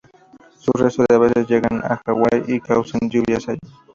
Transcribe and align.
Sus 0.57 0.73
restos 0.81 1.05
a 1.11 1.19
veces 1.19 1.47
llegan 1.47 1.79
a 1.83 2.01
Hawai 2.03 2.43
y 2.47 2.59
causan 2.59 3.07
lluvias 3.07 3.47
allí. 3.47 3.59